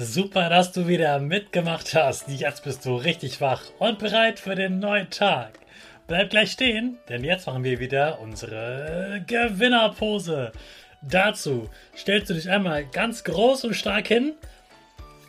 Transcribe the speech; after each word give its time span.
Super, 0.00 0.48
dass 0.48 0.70
du 0.70 0.86
wieder 0.86 1.18
mitgemacht 1.18 1.92
hast. 1.92 2.28
Jetzt 2.28 2.62
bist 2.62 2.86
du 2.86 2.94
richtig 2.94 3.40
wach 3.40 3.62
und 3.80 3.98
bereit 3.98 4.38
für 4.38 4.54
den 4.54 4.78
neuen 4.78 5.10
Tag. 5.10 5.58
Bleib 6.06 6.30
gleich 6.30 6.52
stehen, 6.52 6.98
denn 7.08 7.24
jetzt 7.24 7.48
machen 7.48 7.64
wir 7.64 7.80
wieder 7.80 8.20
unsere 8.20 9.24
Gewinnerpose. 9.26 10.52
Dazu 11.02 11.68
stellst 11.96 12.30
du 12.30 12.34
dich 12.34 12.48
einmal 12.48 12.84
ganz 12.84 13.24
groß 13.24 13.64
und 13.64 13.74
stark 13.74 14.06
hin. 14.06 14.34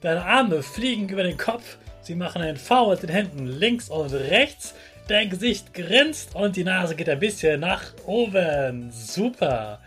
Deine 0.00 0.24
Arme 0.24 0.62
fliegen 0.62 1.10
über 1.10 1.24
den 1.24 1.36
Kopf. 1.36 1.76
Sie 2.00 2.14
machen 2.14 2.40
ein 2.40 2.56
V 2.56 2.88
mit 2.88 3.02
den 3.02 3.10
Händen 3.10 3.46
links 3.46 3.90
und 3.90 4.14
rechts. 4.14 4.74
Dein 5.08 5.28
Gesicht 5.28 5.74
grinst 5.74 6.34
und 6.34 6.56
die 6.56 6.64
Nase 6.64 6.96
geht 6.96 7.10
ein 7.10 7.20
bisschen 7.20 7.60
nach 7.60 7.82
oben. 8.06 8.90
Super. 8.90 9.78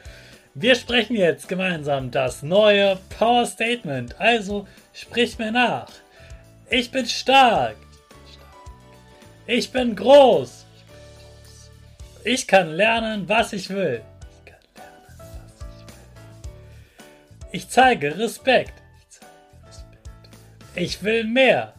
Wir 0.59 0.73
sprechen 0.73 1.16
jetzt 1.16 1.47
gemeinsam 1.47 2.09
das 2.09 2.41
neue 2.41 2.97
Power 3.19 3.45
Statement. 3.45 4.19
Also 4.19 4.67
sprich 4.91 5.38
mir 5.38 5.52
nach. 5.52 5.88
Ich 6.72 6.89
bin 6.89 7.05
stark. 7.05 7.75
Ich 9.45 9.72
bin 9.72 9.95
groß. 9.95 10.66
Ich 12.23 12.47
kann 12.47 12.72
lernen, 12.72 13.30
was 13.30 13.53
ich 13.53 13.69
will. 13.69 14.02
Ich 17.51 17.69
zeige 17.69 18.17
Respekt. 18.17 18.73
Ich 20.73 21.03
will 21.03 21.23
mehr. 21.23 21.73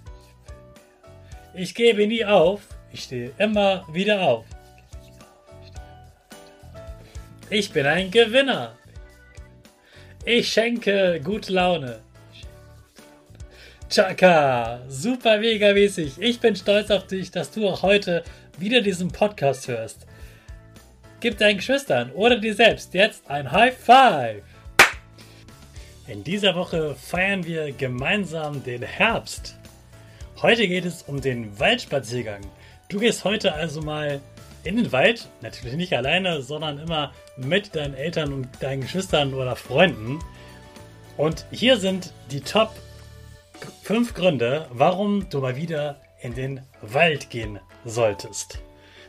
Ich 1.52 1.74
gebe 1.74 2.06
nie 2.06 2.24
auf. 2.24 2.60
Ich 2.92 3.02
stehe 3.02 3.32
immer 3.38 3.84
wieder 3.92 4.20
auf. 4.20 4.44
Ich 7.50 7.72
bin 7.72 7.86
ein 7.86 8.10
Gewinner. 8.10 8.76
Ich 10.22 10.52
schenke 10.52 11.18
gute 11.24 11.50
Laune. 11.54 12.00
Chaka, 13.88 14.82
super 14.86 15.38
mega 15.38 15.72
mäßig. 15.72 16.18
Ich 16.18 16.40
bin 16.40 16.54
stolz 16.54 16.90
auf 16.90 17.06
dich, 17.06 17.30
dass 17.30 17.50
du 17.50 17.66
auch 17.66 17.82
heute 17.82 18.22
wieder 18.58 18.82
diesen 18.82 19.08
Podcast 19.08 19.66
hörst. 19.66 20.06
Gib 21.20 21.38
deinen 21.38 21.56
Geschwistern 21.56 22.12
oder 22.12 22.36
dir 22.36 22.54
selbst 22.54 22.92
jetzt 22.92 23.30
ein 23.30 23.50
High 23.50 23.74
Five. 23.74 24.42
In 26.06 26.22
dieser 26.22 26.54
Woche 26.54 26.94
feiern 26.96 27.46
wir 27.46 27.72
gemeinsam 27.72 28.62
den 28.62 28.82
Herbst. 28.82 29.56
Heute 30.42 30.68
geht 30.68 30.84
es 30.84 31.02
um 31.02 31.22
den 31.22 31.58
Waldspaziergang. 31.58 32.42
Du 32.90 32.98
gehst 32.98 33.24
heute 33.24 33.54
also 33.54 33.80
mal 33.80 34.20
in 34.68 34.76
den 34.76 34.92
Wald, 34.92 35.28
natürlich 35.40 35.76
nicht 35.76 35.94
alleine, 35.94 36.42
sondern 36.42 36.78
immer 36.78 37.14
mit 37.38 37.74
deinen 37.74 37.94
Eltern 37.94 38.34
und 38.34 38.48
deinen 38.60 38.82
Geschwistern 38.82 39.32
oder 39.32 39.56
Freunden. 39.56 40.18
Und 41.16 41.46
hier 41.50 41.78
sind 41.78 42.12
die 42.30 42.42
Top 42.42 42.70
5 43.84 44.12
Gründe, 44.12 44.66
warum 44.70 45.30
du 45.30 45.40
mal 45.40 45.56
wieder 45.56 46.02
in 46.20 46.34
den 46.34 46.60
Wald 46.82 47.30
gehen 47.30 47.58
solltest. 47.86 48.56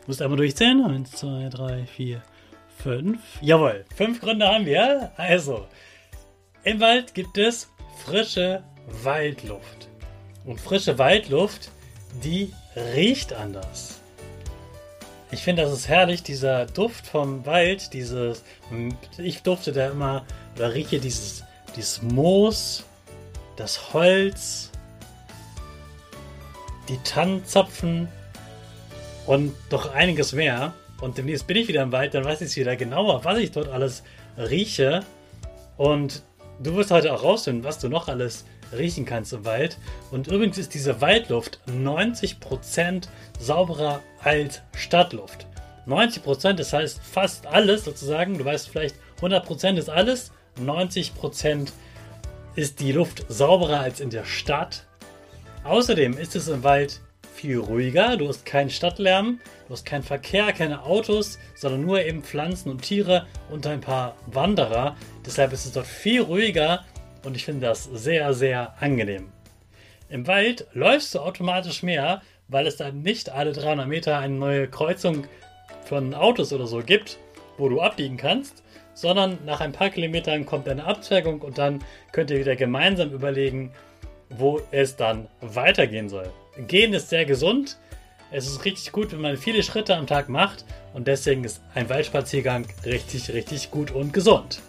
Du 0.00 0.06
musst 0.06 0.22
einmal 0.22 0.38
durchzählen. 0.38 0.82
1, 0.82 1.10
2, 1.12 1.50
3, 1.50 1.86
4, 1.94 2.22
5. 2.82 3.18
Jawohl, 3.42 3.84
5 3.96 4.18
Gründe 4.18 4.48
haben 4.48 4.64
wir. 4.64 5.12
Also, 5.18 5.66
im 6.64 6.80
Wald 6.80 7.12
gibt 7.12 7.36
es 7.36 7.68
frische 8.02 8.64
Waldluft. 9.02 9.88
Und 10.46 10.58
frische 10.58 10.96
Waldluft, 10.96 11.70
die 12.24 12.50
riecht 12.94 13.34
anders. 13.34 13.99
Ich 15.32 15.42
finde, 15.42 15.62
das 15.62 15.72
ist 15.72 15.88
herrlich, 15.88 16.24
dieser 16.24 16.66
Duft 16.66 17.06
vom 17.06 17.46
Wald, 17.46 17.92
dieses, 17.92 18.42
ich 19.16 19.42
durfte 19.42 19.72
da 19.72 19.90
immer, 19.90 20.24
oder 20.56 20.74
rieche 20.74 20.98
dieses, 20.98 21.44
dieses 21.76 22.02
Moos, 22.02 22.84
das 23.56 23.92
Holz, 23.92 24.70
die 26.88 26.98
Tannenzapfen 27.04 28.08
und 29.26 29.54
doch 29.68 29.94
einiges 29.94 30.32
mehr. 30.32 30.74
Und 31.00 31.16
demnächst 31.16 31.46
bin 31.46 31.56
ich 31.56 31.68
wieder 31.68 31.82
im 31.82 31.92
Wald, 31.92 32.14
dann 32.14 32.24
weiß 32.24 32.40
ich 32.40 32.56
wieder 32.56 32.74
genauer, 32.74 33.24
was 33.24 33.38
ich 33.38 33.52
dort 33.52 33.68
alles 33.68 34.02
rieche. 34.36 35.04
Und 35.76 36.22
du 36.60 36.74
wirst 36.74 36.90
heute 36.90 37.14
auch 37.14 37.22
rausfinden, 37.22 37.62
was 37.62 37.78
du 37.78 37.88
noch 37.88 38.08
alles 38.08 38.44
riechen 38.76 39.04
kannst 39.04 39.32
im 39.32 39.44
Wald. 39.44 39.78
Und 40.10 40.26
übrigens 40.28 40.58
ist 40.58 40.74
diese 40.74 41.00
Waldluft 41.00 41.60
90% 41.68 43.08
sauberer 43.38 44.00
als 44.22 44.62
Stadtluft. 44.76 45.46
90%, 45.86 46.54
das 46.54 46.72
heißt 46.72 47.00
fast 47.02 47.46
alles 47.46 47.84
sozusagen. 47.84 48.38
Du 48.38 48.44
weißt 48.44 48.68
vielleicht, 48.68 48.96
100% 49.20 49.76
ist 49.76 49.90
alles. 49.90 50.32
90% 50.60 51.70
ist 52.54 52.80
die 52.80 52.92
Luft 52.92 53.24
sauberer 53.28 53.80
als 53.80 54.00
in 54.00 54.10
der 54.10 54.24
Stadt. 54.24 54.86
Außerdem 55.64 56.16
ist 56.16 56.36
es 56.36 56.48
im 56.48 56.62
Wald 56.62 57.00
viel 57.34 57.58
ruhiger. 57.58 58.16
Du 58.16 58.28
hast 58.28 58.44
keinen 58.44 58.70
Stadtlärm, 58.70 59.40
du 59.66 59.72
hast 59.72 59.86
keinen 59.86 60.02
Verkehr, 60.02 60.52
keine 60.52 60.82
Autos, 60.82 61.38
sondern 61.54 61.82
nur 61.82 62.04
eben 62.04 62.22
Pflanzen 62.22 62.70
und 62.70 62.82
Tiere 62.82 63.26
und 63.50 63.66
ein 63.66 63.80
paar 63.80 64.16
Wanderer. 64.26 64.96
Deshalb 65.24 65.52
ist 65.52 65.64
es 65.64 65.72
dort 65.72 65.86
viel 65.86 66.22
ruhiger 66.22 66.84
und 67.24 67.36
ich 67.36 67.44
finde 67.44 67.66
das 67.66 67.84
sehr, 67.84 68.32
sehr 68.34 68.74
angenehm. 68.80 69.30
Im 70.08 70.26
Wald 70.26 70.66
läufst 70.72 71.14
du 71.14 71.20
automatisch 71.20 71.82
mehr, 71.82 72.22
weil 72.48 72.66
es 72.66 72.76
dann 72.76 73.02
nicht 73.02 73.30
alle 73.30 73.52
300 73.52 73.86
Meter 73.86 74.18
eine 74.18 74.34
neue 74.34 74.68
Kreuzung 74.68 75.26
von 75.84 76.14
Autos 76.14 76.52
oder 76.52 76.66
so 76.66 76.82
gibt, 76.82 77.18
wo 77.58 77.68
du 77.68 77.80
abbiegen 77.80 78.16
kannst, 78.16 78.64
sondern 78.94 79.38
nach 79.44 79.60
ein 79.60 79.72
paar 79.72 79.90
Kilometern 79.90 80.46
kommt 80.46 80.68
eine 80.68 80.84
Abzweigung 80.84 81.42
und 81.42 81.58
dann 81.58 81.84
könnt 82.12 82.30
ihr 82.30 82.40
wieder 82.40 82.56
gemeinsam 82.56 83.10
überlegen, 83.12 83.72
wo 84.30 84.60
es 84.72 84.96
dann 84.96 85.28
weitergehen 85.40 86.08
soll. 86.08 86.30
Gehen 86.66 86.92
ist 86.92 87.08
sehr 87.08 87.24
gesund. 87.24 87.78
Es 88.32 88.46
ist 88.46 88.64
richtig 88.64 88.92
gut, 88.92 89.12
wenn 89.12 89.20
man 89.20 89.36
viele 89.36 89.62
Schritte 89.62 89.96
am 89.96 90.06
Tag 90.06 90.28
macht 90.28 90.64
und 90.92 91.08
deswegen 91.08 91.44
ist 91.44 91.62
ein 91.74 91.88
Waldspaziergang 91.88 92.66
richtig, 92.84 93.32
richtig 93.32 93.70
gut 93.70 93.90
und 93.90 94.12
gesund 94.12 94.60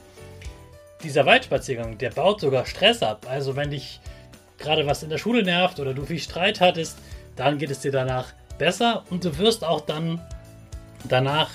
dieser 1.04 1.26
Waldspaziergang, 1.26 1.98
der 1.98 2.12
baut 2.12 2.42
sogar 2.42 2.66
Stress 2.66 3.04
ab. 3.04 3.26
Also 3.30 3.56
wenn 3.56 3.72
dich 3.72 4.00
gerade 4.58 4.86
was 4.86 5.04
in 5.04 5.10
der 5.10 5.18
Schule 5.18 5.44
nervt 5.44 5.80
oder 5.80 5.94
du 5.94 6.06
viel 6.06 6.20
Streit 6.20 6.62
hattest, 6.62 6.98
dann 7.36 7.58
geht 7.58 7.72
es 7.72 7.80
dir 7.80 7.92
danach 7.92 8.34
besser 8.58 9.04
und 9.10 9.26
du 9.26 9.38
wirst 9.38 9.64
auch 9.64 9.82
dann 9.82 10.22
danach 11.08 11.50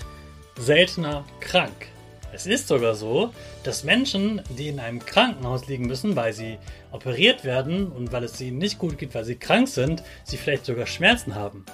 seltener 0.59 1.25
krank. 1.41 1.89
Es 2.33 2.47
ist 2.47 2.69
sogar 2.69 2.95
so, 2.95 3.33
dass 3.63 3.85
Menschen, 3.85 4.43
die 4.59 4.69
in 4.69 4.81
einem 4.81 5.05
Krankenhaus 5.05 5.69
liegen 5.69 5.87
müssen, 5.87 6.17
weil 6.17 6.33
sie 6.33 6.59
operiert 6.93 7.45
werden 7.45 7.87
und 7.91 8.13
weil 8.13 8.25
es 8.25 8.41
ihnen 8.41 8.59
nicht 8.59 8.79
gut 8.79 8.99
geht, 8.99 9.15
weil 9.15 9.25
sie 9.25 9.37
krank 9.37 9.69
sind, 9.69 10.03
sie 10.25 10.37
vielleicht 10.37 10.67
sogar 10.67 10.87
Schmerzen 10.87 11.35
haben. 11.35 11.65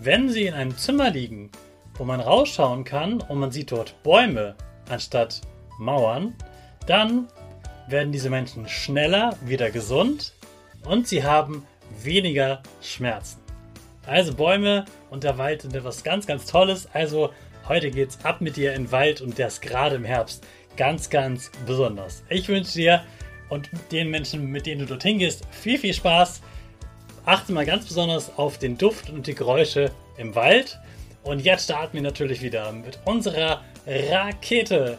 Wenn 0.00 0.30
sie 0.30 0.46
in 0.46 0.54
einem 0.54 0.76
Zimmer 0.78 1.10
liegen, 1.10 1.50
wo 1.94 2.04
man 2.04 2.20
rausschauen 2.20 2.84
kann 2.84 3.20
und 3.20 3.38
man 3.38 3.50
sieht 3.50 3.72
dort 3.72 4.02
Bäume 4.02 4.54
anstatt 4.88 5.42
Mauern, 5.78 6.34
dann 6.86 7.28
werden 7.88 8.12
diese 8.12 8.30
Menschen 8.30 8.68
schneller 8.68 9.36
wieder 9.42 9.70
gesund 9.70 10.32
und 10.84 11.08
sie 11.08 11.24
haben 11.24 11.66
weniger 12.02 12.62
Schmerzen. 12.82 13.40
Also 14.06 14.34
Bäume 14.34 14.84
und 15.10 15.24
der 15.24 15.38
Wald 15.38 15.62
sind 15.62 15.74
etwas 15.74 16.02
ganz, 16.02 16.26
ganz 16.26 16.46
Tolles. 16.46 16.88
Also 16.92 17.30
heute 17.68 17.90
geht's 17.90 18.18
ab 18.24 18.40
mit 18.40 18.56
dir 18.56 18.74
in 18.74 18.84
den 18.84 18.92
Wald 18.92 19.20
und 19.20 19.38
das 19.38 19.60
gerade 19.60 19.96
im 19.96 20.04
Herbst 20.04 20.44
ganz, 20.76 21.10
ganz 21.10 21.50
besonders. 21.66 22.22
Ich 22.28 22.48
wünsche 22.48 22.72
dir 22.72 23.04
und 23.48 23.68
den 23.92 24.10
Menschen, 24.10 24.46
mit 24.46 24.66
denen 24.66 24.80
du 24.80 24.86
dorthin 24.86 25.18
gehst, 25.18 25.42
viel, 25.50 25.78
viel 25.78 25.92
Spaß. 25.92 26.40
Achte 27.26 27.52
mal 27.52 27.66
ganz 27.66 27.86
besonders 27.86 28.36
auf 28.38 28.58
den 28.58 28.78
Duft 28.78 29.10
und 29.10 29.26
die 29.26 29.34
Geräusche 29.34 29.90
im 30.16 30.34
Wald. 30.34 30.78
Und 31.22 31.40
jetzt 31.40 31.64
starten 31.64 31.94
wir 31.94 32.02
natürlich 32.02 32.40
wieder 32.40 32.72
mit 32.72 32.98
unserer 33.04 33.62
Rakete. 33.86 34.98